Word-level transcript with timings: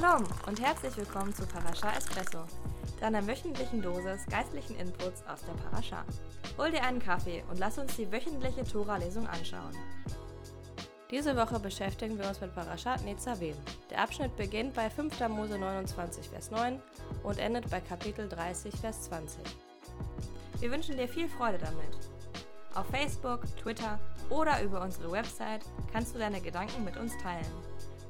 Shalom 0.00 0.24
und 0.46 0.60
herzlich 0.60 0.96
willkommen 0.96 1.34
zu 1.34 1.44
Parasha 1.46 1.90
Espresso, 1.92 2.38
deiner 3.00 3.26
wöchentlichen 3.26 3.82
Dosis 3.82 4.24
geistlichen 4.30 4.76
Inputs 4.76 5.22
aus 5.26 5.40
der 5.44 5.52
Parasha. 5.62 6.04
Hol 6.56 6.70
dir 6.70 6.82
einen 6.84 7.00
Kaffee 7.00 7.44
und 7.50 7.58
lass 7.58 7.76
uns 7.76 7.96
die 7.96 8.10
wöchentliche 8.10 8.64
Tora-Lesung 8.64 9.26
anschauen. 9.26 9.76
Diese 11.10 11.36
Woche 11.36 11.58
beschäftigen 11.60 12.18
wir 12.18 12.28
uns 12.28 12.40
mit 12.40 12.54
Parashat 12.54 13.04
Netzavim. 13.04 13.56
Der 13.90 14.00
Abschnitt 14.00 14.34
beginnt 14.36 14.74
bei 14.74 14.88
5. 14.88 15.20
Mose 15.28 15.58
29, 15.58 16.30
Vers 16.30 16.50
9 16.50 16.80
und 17.22 17.38
endet 17.38 17.68
bei 17.68 17.80
Kapitel 17.80 18.26
30, 18.26 18.74
Vers 18.76 19.02
20. 19.02 19.42
Wir 20.60 20.70
wünschen 20.70 20.96
dir 20.96 21.08
viel 21.08 21.28
Freude 21.28 21.58
damit. 21.58 21.98
Auf 22.74 22.86
Facebook, 22.86 23.42
Twitter 23.56 23.98
oder 24.30 24.62
über 24.62 24.80
unsere 24.80 25.10
Website 25.12 25.62
kannst 25.92 26.14
du 26.14 26.18
deine 26.18 26.40
Gedanken 26.40 26.84
mit 26.84 26.96
uns 26.96 27.12
teilen. 27.18 27.52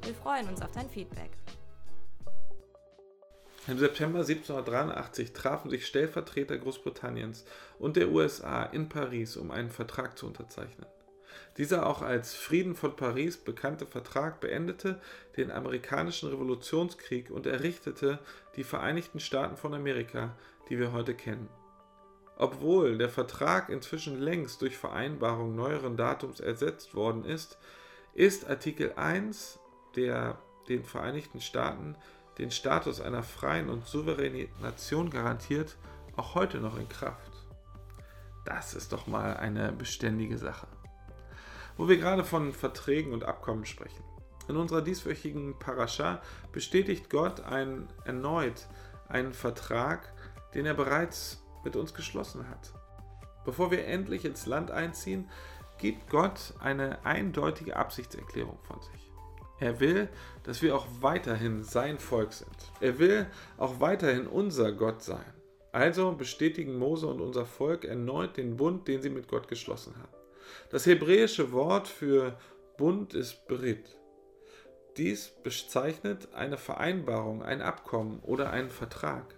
Wir 0.03 0.15
freuen 0.15 0.49
uns 0.49 0.63
auf 0.63 0.71
dein 0.73 0.89
Feedback. 0.89 1.31
Im 3.67 3.79
September 3.79 4.21
1783 4.21 5.33
trafen 5.33 5.71
sich 5.71 5.87
Stellvertreter 5.87 6.57
Großbritanniens 6.57 7.45
und 7.79 7.97
der 7.97 8.11
USA 8.11 8.63
in 8.63 8.89
Paris, 8.89 9.37
um 9.37 9.51
einen 9.51 9.71
Vertrag 9.71 10.17
zu 10.17 10.27
unterzeichnen. 10.27 10.87
Dieser 11.59 11.87
auch 11.87 12.01
als 12.01 12.35
Frieden 12.35 12.75
von 12.75 12.97
Paris 12.97 13.37
bekannte 13.37 13.87
Vertrag 13.87 14.41
beendete 14.41 15.01
den 15.37 15.51
amerikanischen 15.51 16.31
Revolutionskrieg 16.31 17.31
und 17.31 17.47
errichtete 17.47 18.19
die 18.57 18.65
Vereinigten 18.65 19.21
Staaten 19.21 19.57
von 19.57 19.75
Amerika, 19.75 20.35
die 20.69 20.79
wir 20.79 20.93
heute 20.93 21.15
kennen. 21.15 21.49
Obwohl 22.37 22.97
der 22.97 23.11
Vertrag 23.11 23.69
inzwischen 23.69 24.19
längst 24.19 24.63
durch 24.63 24.79
Vereinbarung 24.79 25.55
neueren 25.55 25.99
Datums 25.99 26.41
ersetzt 26.41 26.95
worden 26.95 27.27
ist, 27.27 27.59
ist 28.15 28.49
Artikel 28.49 28.95
1, 28.95 29.59
der 29.97 30.39
den 30.69 30.85
Vereinigten 30.85 31.41
Staaten 31.43 31.97
den 32.39 32.51
Status 32.51 33.01
einer 33.01 33.23
freien 33.23 33.69
und 33.69 33.87
souveränen 33.87 34.49
Nation 34.61 35.11
garantiert, 35.11 35.77
auch 36.17 36.35
heute 36.35 36.59
noch 36.59 36.79
in 36.79 36.89
Kraft. 36.89 37.33
Das 38.45 38.75
ist 38.75 38.93
doch 38.93 39.07
mal 39.07 39.37
eine 39.37 39.73
beständige 39.73 40.39
Sache. 40.39 40.67
Wo 41.77 41.89
wir 41.89 41.99
gerade 41.99 42.25
von 42.25 42.53
Verträgen 42.53 43.13
und 43.13 43.25
Abkommen 43.25 43.67
sprechen. 43.67 44.03
In 44.49 44.57
unserer 44.57 44.83
dieswöchigen 44.83 45.59
Parascha 45.59 46.21
bestätigt 46.53 47.09
Gott 47.11 47.41
ein, 47.41 47.89
erneut 48.05 48.67
einen 49.09 49.33
Vertrag, 49.33 50.13
den 50.55 50.67
er 50.67 50.75
bereits 50.75 51.43
mit 51.65 51.77
uns 51.77 51.95
geschlossen 51.95 52.49
hat. 52.49 52.73
Bevor 53.45 53.71
wir 53.71 53.87
endlich 53.87 54.25
ins 54.25 54.47
Land 54.47 54.71
einziehen, 54.71 55.29
gibt 55.79 56.11
Gott 56.11 56.55
eine 56.59 57.05
eindeutige 57.05 57.77
Absichtserklärung 57.77 58.59
von 58.63 58.81
sich. 58.83 59.10
Er 59.61 59.79
will, 59.79 60.09
dass 60.43 60.63
wir 60.63 60.75
auch 60.75 60.87
weiterhin 61.01 61.63
sein 61.63 61.99
Volk 61.99 62.33
sind. 62.33 62.49
Er 62.81 62.99
will 62.99 63.27
auch 63.59 63.79
weiterhin 63.79 64.27
unser 64.27 64.73
Gott 64.73 65.03
sein. 65.03 65.35
Also 65.71 66.13
bestätigen 66.13 66.79
Mose 66.79 67.07
und 67.07 67.21
unser 67.21 67.45
Volk 67.45 67.85
erneut 67.85 68.37
den 68.37 68.57
Bund, 68.57 68.89
den 68.89 69.03
sie 69.03 69.11
mit 69.11 69.29
Gott 69.29 69.47
geschlossen 69.49 69.95
haben. 69.97 70.15
Das 70.71 70.87
hebräische 70.87 71.53
Wort 71.53 71.87
für 71.87 72.39
Bund 72.77 73.15
ist 73.15 73.47
Brit. 73.47 73.97
Dies 74.97 75.29
bezeichnet 75.43 76.35
eine 76.35 76.57
Vereinbarung, 76.57 77.43
ein 77.43 77.63
Abkommen 77.63 78.21
oder 78.21 78.51
einen 78.51 78.71
Vertrag. 78.71 79.35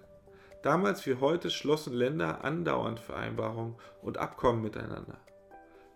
Damals 0.63 1.05
wie 1.07 1.17
heute 1.17 1.51
schlossen 1.51 1.93
Länder 1.93 2.45
andauernd 2.45 3.01
Vereinbarungen 3.01 3.75
und 4.01 4.17
Abkommen 4.17 4.63
miteinander. 4.63 5.19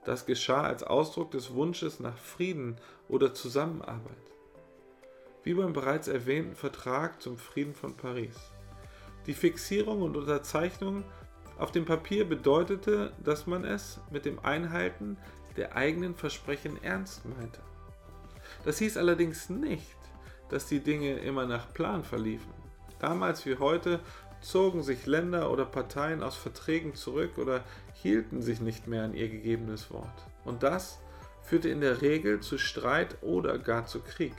Das 0.07 0.25
geschah 0.25 0.63
als 0.63 0.85
Ausdruck 0.85 1.33
des 1.33 1.53
Wunsches 1.53 1.99
nach 1.99 2.17
Frieden 2.17 2.77
oder 3.09 3.35
Zusammenarbeit. 3.35 4.17
Wie 5.43 5.53
beim 5.53 5.73
bereits 5.73 6.07
erwähnten 6.07 6.55
Vertrag 6.55 7.21
zum 7.21 7.37
Frieden 7.37 7.75
von 7.75 7.97
Paris. 7.97 8.37
Die 9.27 9.35
Fixierung 9.35 10.03
und 10.03 10.17
Unterzeichnung 10.17 11.03
auf 11.59 11.73
dem 11.73 11.85
Papier 11.85 12.25
bedeutete, 12.25 13.13
dass 13.25 13.49
man 13.49 13.65
es 13.65 13.99
mit 14.13 14.27
dem 14.27 14.39
Einhalten 14.39 15.19
der 15.57 15.75
eigenen 15.75 16.15
Versprechen 16.15 16.81
ernst 16.85 17.25
meinte. 17.25 17.61
Das 18.65 18.79
hieß 18.79 18.97
allerdings 18.99 19.51
nicht, 19.51 19.97
dass 20.51 20.67
die 20.67 20.81
Dinge 20.81 21.15
immer 21.15 21.47
nach 21.47 21.75
Plan 21.75 22.05
verliefen. 22.05 22.53
Damals 23.01 23.45
wie 23.45 23.57
heute 23.59 23.99
zogen 24.47 24.85
sich 24.85 25.07
Länder 25.07 25.51
oder 25.51 25.65
Parteien 25.65 26.23
aus 26.23 26.37
Verträgen 26.37 26.95
zurück 26.95 27.37
oder 27.37 27.65
hielten 27.95 28.43
sich 28.43 28.61
nicht 28.61 28.87
mehr 28.87 29.03
an 29.03 29.15
ihr 29.15 29.29
gegebenes 29.29 29.91
Wort. 29.91 30.27
Und 30.45 30.63
das 30.63 31.01
führte 31.43 31.69
in 31.69 31.81
der 31.81 32.01
Regel 32.01 32.41
zu 32.41 32.57
Streit 32.57 33.17
oder 33.23 33.59
gar 33.59 33.87
zu 33.87 34.01
Krieg. 34.01 34.35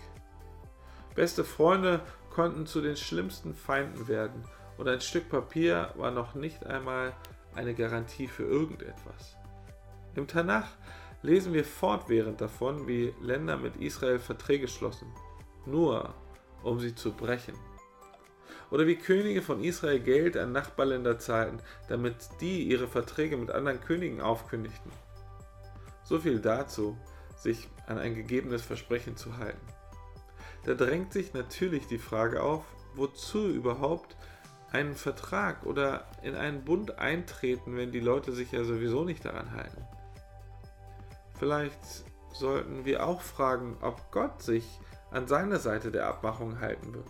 Beste 1.14 1.44
Freunde 1.44 2.02
konnten 2.30 2.66
zu 2.66 2.82
den 2.82 2.96
schlimmsten 2.96 3.54
Feinden 3.54 4.08
werden 4.08 4.44
und 4.78 4.88
ein 4.88 5.02
Stück 5.02 5.28
Papier 5.28 5.92
war 5.96 6.12
noch 6.12 6.36
nicht 6.36 6.66
einmal 6.66 7.14
eine 7.56 7.74
Garantie 7.74 8.28
für 8.28 8.44
irgendetwas. 8.44 9.36
Im 10.16 10.28
Tanach 10.28 10.70
lesen 11.22 11.52
wir 11.52 11.66
fortwährend 11.66 12.40
davon, 12.40 12.88
wie 12.88 13.14
Länder 13.22 13.58
mit 13.58 13.76
Israel 13.78 14.20
Verträge 14.20 14.68
schlossen, 14.68 15.12
nur 15.66 16.14
um 16.64 16.80
sie 16.80 16.96
zu 16.96 17.12
brechen. 17.12 17.56
Oder 18.70 18.86
wie 18.86 18.98
Könige 18.98 19.42
von 19.42 19.64
Israel 19.64 20.00
Geld 20.00 20.36
an 20.36 20.52
Nachbarländer 20.52 21.20
zahlten, 21.20 21.62
damit 21.88 22.16
die 22.42 22.64
ihre 22.64 22.88
Verträge 22.88 23.38
mit 23.38 23.52
anderen 23.52 23.80
Königen 23.80 24.22
aufkündigten. 24.22 24.92
So 26.04 26.20
viel 26.20 26.40
dazu, 26.40 26.98
sich 27.38 27.70
an 27.86 27.98
ein 27.98 28.16
gegebenes 28.16 28.62
Versprechen 28.62 29.16
zu 29.16 29.38
halten. 29.38 29.66
Da 30.66 30.74
drängt 30.74 31.14
sich 31.14 31.34
natürlich 31.34 31.88
die 31.88 31.98
Frage 31.98 32.44
auf, 32.44 32.66
wozu 32.96 33.48
überhaupt 33.48 34.18
einen 34.72 34.96
Vertrag 34.96 35.66
oder 35.66 36.06
in 36.24 36.36
einen 36.36 36.66
Bund 36.66 37.00
eintreten, 37.00 37.78
wenn 37.78 37.92
die 37.92 38.02
Leute 38.02 38.34
sich 38.34 38.52
ja 38.52 38.64
sowieso 38.66 39.06
nicht 39.06 39.24
daran 39.24 39.52
halten. 39.52 39.86
Vielleicht 41.40 41.80
sollten 42.34 42.84
wir 42.84 43.06
auch 43.06 43.22
fragen, 43.22 43.78
ob 43.82 44.12
Gott 44.12 44.42
sich 44.42 44.80
an 45.12 45.28
seiner 45.28 45.60
Seite 45.60 45.92
der 45.92 46.08
Abmachung 46.08 46.60
halten 46.60 46.94
wird. 46.94 47.10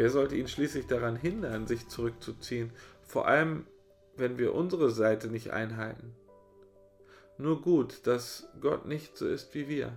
Wer 0.00 0.08
sollte 0.08 0.34
ihn 0.34 0.48
schließlich 0.48 0.86
daran 0.86 1.14
hindern, 1.14 1.66
sich 1.66 1.86
zurückzuziehen, 1.88 2.72
vor 3.02 3.28
allem 3.28 3.66
wenn 4.16 4.38
wir 4.38 4.54
unsere 4.54 4.88
Seite 4.90 5.28
nicht 5.28 5.50
einhalten? 5.50 6.16
Nur 7.36 7.60
gut, 7.60 8.06
dass 8.06 8.48
Gott 8.62 8.86
nicht 8.86 9.18
so 9.18 9.28
ist 9.28 9.54
wie 9.54 9.68
wir. 9.68 9.92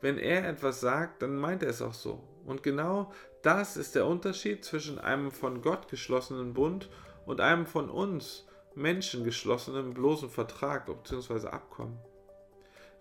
Wenn 0.00 0.18
er 0.18 0.48
etwas 0.48 0.78
sagt, 0.80 1.20
dann 1.20 1.36
meint 1.36 1.64
er 1.64 1.70
es 1.70 1.82
auch 1.82 1.94
so. 1.94 2.22
Und 2.46 2.62
genau 2.62 3.10
das 3.42 3.76
ist 3.76 3.96
der 3.96 4.06
Unterschied 4.06 4.64
zwischen 4.64 5.00
einem 5.00 5.32
von 5.32 5.62
Gott 5.62 5.88
geschlossenen 5.88 6.54
Bund 6.54 6.88
und 7.26 7.40
einem 7.40 7.66
von 7.66 7.90
uns 7.90 8.46
Menschen 8.76 9.24
geschlossenen 9.24 9.94
bloßen 9.94 10.30
Vertrag 10.30 10.86
bzw. 10.86 11.48
Abkommen. 11.48 11.98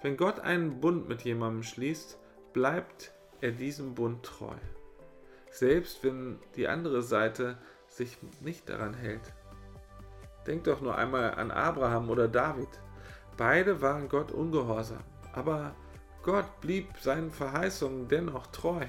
Wenn 0.01 0.17
Gott 0.17 0.39
einen 0.39 0.81
Bund 0.81 1.07
mit 1.07 1.21
jemandem 1.21 1.61
schließt, 1.61 2.17
bleibt 2.53 3.11
er 3.39 3.51
diesem 3.51 3.93
Bund 3.93 4.23
treu 4.23 4.55
selbst 5.53 6.03
wenn 6.03 6.39
die 6.55 6.67
andere 6.67 7.03
Seite 7.03 7.57
sich 7.87 8.17
nicht 8.41 8.69
daran 8.69 8.95
hält. 8.95 9.21
Denkt 10.47 10.67
doch 10.67 10.81
nur 10.81 10.97
einmal 10.97 11.35
an 11.35 11.51
Abraham 11.51 12.09
oder 12.09 12.27
David. 12.27 12.67
Beide 13.37 13.81
waren 13.81 14.09
Gott 14.09 14.31
ungehorsam, 14.31 15.03
aber 15.31 15.75
Gott 16.23 16.59
blieb 16.59 16.87
seinen 16.99 17.31
Verheißungen 17.31 18.07
dennoch 18.07 18.47
treu. 18.47 18.85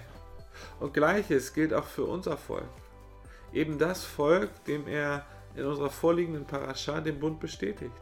Und 0.81 0.95
gleiches 0.95 1.53
gilt 1.53 1.75
auch 1.75 1.87
für 1.87 2.05
unser 2.05 2.37
Volk. 2.37 2.65
Eben 3.53 3.79
das 3.79 4.05
Volk, 4.05 4.51
dem 4.65 4.89
er 4.89 5.27
in 5.55 5.67
unserer 5.67 5.91
vorliegenden 5.91 6.47
Parascha 6.47 7.01
den 7.01 7.21
Bund 7.21 7.41
bestätigt. 7.41 7.93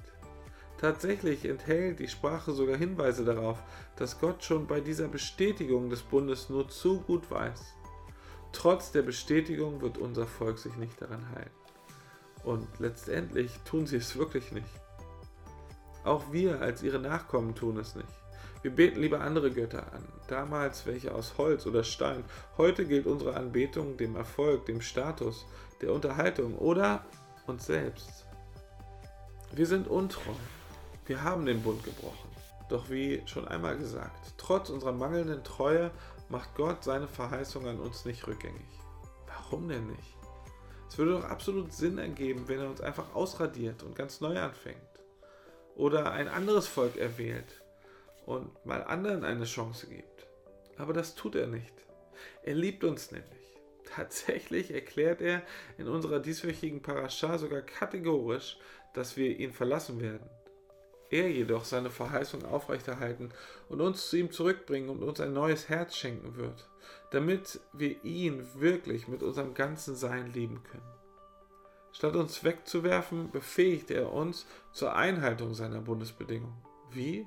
Tatsächlich 0.78 1.44
enthält 1.44 1.98
die 1.98 2.08
Sprache 2.08 2.52
sogar 2.52 2.76
Hinweise 2.76 3.24
darauf, 3.24 3.62
dass 3.96 4.18
Gott 4.18 4.42
schon 4.42 4.66
bei 4.66 4.80
dieser 4.80 5.08
Bestätigung 5.08 5.90
des 5.90 6.02
Bundes 6.02 6.48
nur 6.48 6.68
zu 6.68 7.00
gut 7.00 7.30
weiß, 7.30 7.74
Trotz 8.52 8.92
der 8.92 9.02
Bestätigung 9.02 9.80
wird 9.80 9.98
unser 9.98 10.26
Volk 10.26 10.58
sich 10.58 10.76
nicht 10.76 11.00
daran 11.00 11.26
halten. 11.34 11.50
Und 12.44 12.66
letztendlich 12.78 13.58
tun 13.64 13.86
sie 13.86 13.96
es 13.96 14.16
wirklich 14.16 14.52
nicht. 14.52 14.68
Auch 16.04 16.32
wir 16.32 16.60
als 16.60 16.82
ihre 16.82 16.98
Nachkommen 16.98 17.54
tun 17.54 17.78
es 17.78 17.94
nicht. 17.94 18.08
Wir 18.62 18.70
beten 18.70 19.00
lieber 19.00 19.20
andere 19.20 19.50
Götter 19.50 19.92
an, 19.92 20.04
damals 20.28 20.86
welche 20.86 21.14
aus 21.14 21.36
Holz 21.36 21.66
oder 21.66 21.82
Stein. 21.82 22.22
Heute 22.56 22.84
gilt 22.86 23.06
unsere 23.06 23.34
Anbetung 23.34 23.96
dem 23.96 24.14
Erfolg, 24.14 24.66
dem 24.66 24.80
Status, 24.80 25.46
der 25.80 25.92
Unterhaltung 25.92 26.56
oder 26.56 27.04
uns 27.46 27.66
selbst. 27.66 28.24
Wir 29.52 29.66
sind 29.66 29.88
untreu. 29.88 30.32
Wir 31.06 31.22
haben 31.24 31.44
den 31.44 31.62
Bund 31.62 31.82
gebrochen. 31.82 32.30
Doch 32.68 32.88
wie 32.88 33.22
schon 33.26 33.46
einmal 33.48 33.76
gesagt, 33.76 34.34
trotz 34.38 34.70
unserer 34.70 34.92
mangelnden 34.92 35.42
Treue 35.42 35.90
macht 36.32 36.54
Gott 36.54 36.82
seine 36.82 37.06
Verheißung 37.06 37.68
an 37.68 37.78
uns 37.78 38.06
nicht 38.06 38.26
rückgängig. 38.26 38.66
Warum 39.26 39.68
denn 39.68 39.86
nicht? 39.86 40.16
Es 40.88 40.96
würde 40.96 41.12
doch 41.12 41.24
absolut 41.24 41.74
Sinn 41.74 41.98
ergeben, 41.98 42.48
wenn 42.48 42.58
er 42.58 42.70
uns 42.70 42.80
einfach 42.80 43.14
ausradiert 43.14 43.82
und 43.82 43.94
ganz 43.94 44.22
neu 44.22 44.38
anfängt. 44.40 44.78
Oder 45.76 46.10
ein 46.12 46.28
anderes 46.28 46.66
Volk 46.66 46.96
erwählt 46.96 47.62
und 48.24 48.64
mal 48.64 48.82
anderen 48.82 49.24
eine 49.24 49.44
Chance 49.44 49.86
gibt. 49.86 50.26
Aber 50.78 50.94
das 50.94 51.14
tut 51.14 51.34
er 51.34 51.46
nicht. 51.46 51.74
Er 52.42 52.54
liebt 52.54 52.82
uns 52.82 53.10
nämlich. 53.10 53.60
Tatsächlich 53.84 54.72
erklärt 54.72 55.20
er 55.20 55.42
in 55.76 55.86
unserer 55.86 56.18
dieswöchigen 56.18 56.80
Parascha 56.80 57.36
sogar 57.36 57.60
kategorisch, 57.60 58.56
dass 58.94 59.18
wir 59.18 59.38
ihn 59.38 59.52
verlassen 59.52 60.00
werden. 60.00 60.30
Er 61.12 61.30
jedoch 61.30 61.66
seine 61.66 61.90
Verheißung 61.90 62.42
aufrechterhalten 62.46 63.28
und 63.68 63.82
uns 63.82 64.08
zu 64.08 64.16
ihm 64.16 64.32
zurückbringen 64.32 64.88
und 64.88 65.02
uns 65.02 65.20
ein 65.20 65.34
neues 65.34 65.68
Herz 65.68 65.94
schenken 65.94 66.36
wird, 66.36 66.70
damit 67.10 67.60
wir 67.74 68.02
ihn 68.02 68.48
wirklich 68.54 69.08
mit 69.08 69.22
unserem 69.22 69.52
ganzen 69.52 69.94
Sein 69.94 70.32
lieben 70.32 70.62
können. 70.62 70.90
Statt 71.92 72.16
uns 72.16 72.42
wegzuwerfen, 72.44 73.30
befähigt 73.30 73.90
er 73.90 74.10
uns 74.10 74.46
zur 74.72 74.96
Einhaltung 74.96 75.52
seiner 75.52 75.82
Bundesbedingungen. 75.82 76.56
Wie? 76.90 77.26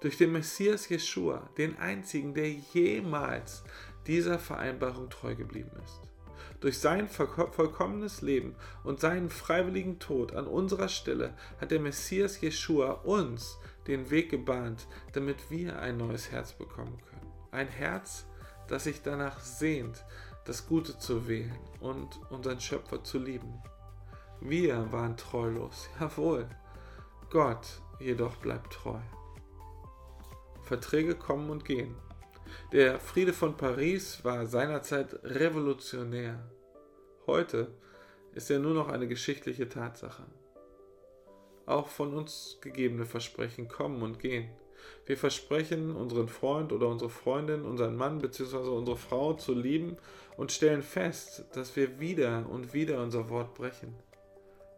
Durch 0.00 0.16
den 0.16 0.32
Messias 0.32 0.88
Jeschua, 0.88 1.50
den 1.58 1.76
einzigen, 1.76 2.32
der 2.32 2.50
jemals 2.50 3.62
dieser 4.06 4.38
Vereinbarung 4.38 5.10
treu 5.10 5.34
geblieben 5.34 5.72
ist. 5.84 6.11
Durch 6.60 6.78
sein 6.78 7.08
vollkommenes 7.08 8.22
Leben 8.22 8.54
und 8.84 9.00
seinen 9.00 9.30
freiwilligen 9.30 9.98
Tod 9.98 10.34
an 10.34 10.46
unserer 10.46 10.88
Stelle 10.88 11.34
hat 11.60 11.70
der 11.70 11.80
Messias 11.80 12.40
Jeschua 12.40 12.92
uns 12.92 13.58
den 13.86 14.10
Weg 14.10 14.30
gebahnt, 14.30 14.86
damit 15.12 15.50
wir 15.50 15.78
ein 15.80 15.96
neues 15.96 16.30
Herz 16.30 16.52
bekommen 16.52 17.00
können. 17.10 17.32
Ein 17.50 17.68
Herz, 17.68 18.26
das 18.68 18.84
sich 18.84 19.02
danach 19.02 19.40
sehnt, 19.40 20.04
das 20.44 20.66
Gute 20.66 20.98
zu 20.98 21.28
wählen 21.28 21.58
und 21.80 22.20
unseren 22.30 22.60
Schöpfer 22.60 23.02
zu 23.02 23.18
lieben. 23.18 23.62
Wir 24.40 24.90
waren 24.92 25.16
treulos, 25.16 25.88
jawohl. 26.00 26.48
Gott 27.30 27.80
jedoch 27.98 28.36
bleibt 28.36 28.72
treu. 28.72 28.98
Verträge 30.62 31.14
kommen 31.14 31.50
und 31.50 31.64
gehen. 31.64 31.94
Der 32.72 32.98
Friede 32.98 33.32
von 33.32 33.56
Paris 33.56 34.24
war 34.24 34.46
seinerzeit 34.46 35.18
revolutionär. 35.24 36.38
Heute 37.26 37.68
ist 38.34 38.50
er 38.50 38.58
nur 38.58 38.74
noch 38.74 38.88
eine 38.88 39.06
geschichtliche 39.08 39.68
Tatsache. 39.68 40.24
Auch 41.66 41.88
von 41.88 42.14
uns 42.14 42.58
gegebene 42.60 43.06
Versprechen 43.06 43.68
kommen 43.68 44.02
und 44.02 44.18
gehen. 44.18 44.50
Wir 45.06 45.16
versprechen, 45.16 45.94
unseren 45.94 46.28
Freund 46.28 46.72
oder 46.72 46.88
unsere 46.88 47.10
Freundin, 47.10 47.64
unseren 47.64 47.96
Mann 47.96 48.18
bzw. 48.18 48.56
unsere 48.56 48.96
Frau 48.96 49.34
zu 49.34 49.54
lieben 49.54 49.96
und 50.36 50.52
stellen 50.52 50.82
fest, 50.82 51.44
dass 51.54 51.76
wir 51.76 52.00
wieder 52.00 52.46
und 52.48 52.74
wieder 52.74 53.02
unser 53.02 53.28
Wort 53.28 53.54
brechen. 53.54 53.94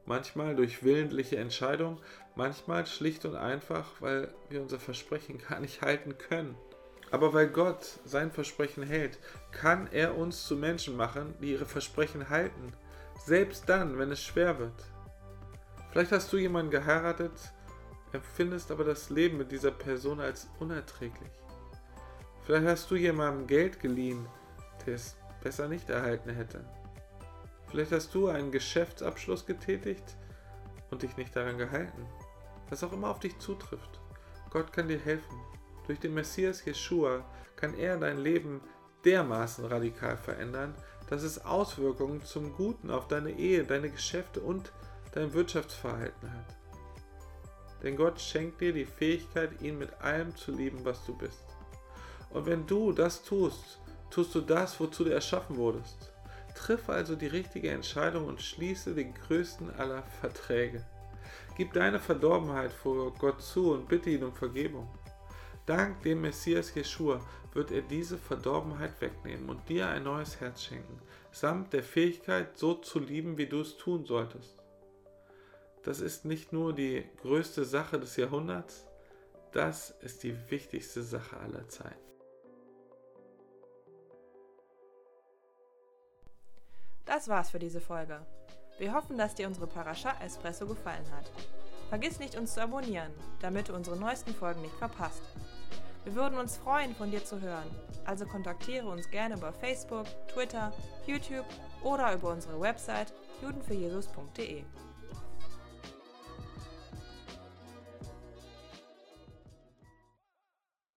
Manchmal 0.06 0.54
durch 0.54 0.82
willentliche 0.82 1.36
Entscheidung, 1.36 1.98
manchmal 2.36 2.86
schlicht 2.86 3.24
und 3.24 3.36
einfach, 3.36 4.00
weil 4.00 4.34
wir 4.50 4.60
unser 4.60 4.78
Versprechen 4.78 5.38
gar 5.38 5.60
nicht 5.60 5.80
halten 5.80 6.18
können. 6.18 6.56
Aber 7.14 7.32
weil 7.32 7.46
Gott 7.46 8.00
sein 8.04 8.32
Versprechen 8.32 8.82
hält, 8.82 9.20
kann 9.52 9.86
er 9.92 10.18
uns 10.18 10.48
zu 10.48 10.56
Menschen 10.56 10.96
machen, 10.96 11.32
die 11.40 11.52
ihre 11.52 11.64
Versprechen 11.64 12.28
halten. 12.28 12.72
Selbst 13.24 13.68
dann, 13.68 14.00
wenn 14.00 14.10
es 14.10 14.20
schwer 14.20 14.58
wird. 14.58 14.84
Vielleicht 15.92 16.10
hast 16.10 16.32
du 16.32 16.38
jemanden 16.38 16.72
geheiratet, 16.72 17.30
empfindest 18.10 18.72
aber 18.72 18.82
das 18.82 19.10
Leben 19.10 19.38
mit 19.38 19.52
dieser 19.52 19.70
Person 19.70 20.18
als 20.18 20.48
unerträglich. 20.58 21.30
Vielleicht 22.42 22.66
hast 22.66 22.90
du 22.90 22.96
jemandem 22.96 23.46
Geld 23.46 23.78
geliehen, 23.78 24.26
der 24.84 24.96
es 24.96 25.14
besser 25.40 25.68
nicht 25.68 25.88
erhalten 25.90 26.30
hätte. 26.30 26.64
Vielleicht 27.70 27.92
hast 27.92 28.12
du 28.12 28.26
einen 28.26 28.50
Geschäftsabschluss 28.50 29.46
getätigt 29.46 30.16
und 30.90 31.02
dich 31.02 31.16
nicht 31.16 31.36
daran 31.36 31.58
gehalten. 31.58 32.08
Was 32.70 32.82
auch 32.82 32.92
immer 32.92 33.10
auf 33.10 33.20
dich 33.20 33.38
zutrifft. 33.38 34.00
Gott 34.50 34.72
kann 34.72 34.88
dir 34.88 34.98
helfen. 34.98 35.38
Durch 35.86 35.98
den 36.00 36.14
Messias 36.14 36.64
Jeshua 36.64 37.24
kann 37.56 37.74
er 37.74 37.98
dein 37.98 38.18
Leben 38.18 38.60
dermaßen 39.04 39.64
radikal 39.66 40.16
verändern, 40.16 40.74
dass 41.08 41.22
es 41.22 41.44
Auswirkungen 41.44 42.24
zum 42.24 42.54
Guten 42.54 42.90
auf 42.90 43.08
deine 43.08 43.32
Ehe, 43.32 43.64
deine 43.64 43.90
Geschäfte 43.90 44.40
und 44.40 44.72
dein 45.12 45.32
Wirtschaftsverhalten 45.32 46.32
hat. 46.32 46.56
Denn 47.82 47.96
Gott 47.96 48.18
schenkt 48.18 48.60
dir 48.62 48.72
die 48.72 48.86
Fähigkeit, 48.86 49.60
ihn 49.60 49.78
mit 49.78 50.00
allem 50.00 50.34
zu 50.34 50.52
lieben, 50.52 50.84
was 50.84 51.04
du 51.04 51.14
bist. 51.14 51.44
Und 52.30 52.46
wenn 52.46 52.66
du 52.66 52.92
das 52.92 53.22
tust, 53.22 53.78
tust 54.10 54.34
du 54.34 54.40
das, 54.40 54.80
wozu 54.80 55.04
du 55.04 55.10
erschaffen 55.10 55.56
wurdest. 55.56 56.12
Triff 56.54 56.88
also 56.88 57.14
die 57.14 57.26
richtige 57.26 57.70
Entscheidung 57.70 58.26
und 58.26 58.40
schließe 58.40 58.94
den 58.94 59.12
größten 59.12 59.74
aller 59.74 60.02
Verträge. 60.20 60.84
Gib 61.56 61.72
deine 61.74 62.00
Verdorbenheit 62.00 62.72
vor 62.72 63.12
Gott 63.14 63.42
zu 63.42 63.72
und 63.72 63.88
bitte 63.88 64.10
ihn 64.10 64.24
um 64.24 64.32
Vergebung. 64.32 64.88
Dank 65.66 66.02
dem 66.02 66.20
Messias 66.20 66.74
Jeschua 66.74 67.20
wird 67.54 67.70
er 67.70 67.80
diese 67.82 68.18
Verdorbenheit 68.18 69.00
wegnehmen 69.00 69.48
und 69.48 69.66
dir 69.68 69.88
ein 69.88 70.02
neues 70.02 70.40
Herz 70.40 70.62
schenken, 70.62 71.00
samt 71.32 71.72
der 71.72 71.82
Fähigkeit, 71.82 72.58
so 72.58 72.74
zu 72.74 72.98
lieben, 72.98 73.38
wie 73.38 73.46
du 73.46 73.60
es 73.60 73.76
tun 73.76 74.04
solltest. 74.04 74.58
Das 75.82 76.00
ist 76.00 76.24
nicht 76.24 76.52
nur 76.52 76.74
die 76.74 77.04
größte 77.22 77.64
Sache 77.64 77.98
des 77.98 78.16
Jahrhunderts, 78.16 78.86
das 79.52 79.90
ist 80.02 80.22
die 80.22 80.36
wichtigste 80.50 81.02
Sache 81.02 81.36
aller 81.38 81.68
Zeiten. 81.68 81.94
Das 87.06 87.28
war's 87.28 87.50
für 87.50 87.58
diese 87.58 87.80
Folge. 87.80 88.26
Wir 88.78 88.92
hoffen, 88.92 89.16
dass 89.16 89.34
dir 89.34 89.46
unsere 89.46 89.66
Parascha 89.66 90.20
Espresso 90.20 90.66
gefallen 90.66 91.08
hat. 91.12 91.30
Vergiss 91.88 92.18
nicht, 92.18 92.36
uns 92.36 92.54
zu 92.54 92.62
abonnieren, 92.62 93.12
damit 93.40 93.68
du 93.68 93.74
unsere 93.74 93.96
neuesten 93.96 94.34
Folgen 94.34 94.62
nicht 94.62 94.74
verpasst. 94.74 95.22
Wir 96.04 96.14
würden 96.14 96.38
uns 96.38 96.58
freuen, 96.58 96.94
von 96.94 97.10
dir 97.10 97.24
zu 97.24 97.40
hören. 97.40 97.70
Also 98.04 98.26
kontaktiere 98.26 98.86
uns 98.86 99.10
gerne 99.10 99.36
über 99.36 99.52
Facebook, 99.52 100.06
Twitter, 100.28 100.72
YouTube 101.06 101.46
oder 101.82 102.12
über 102.12 102.30
unsere 102.30 102.60
Website 102.60 103.12
judenfürjesus.de. 103.42 104.64